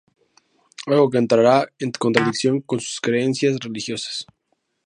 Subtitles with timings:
[0.91, 4.25] Algo que entrará en contradicción con sus creencias religiosas.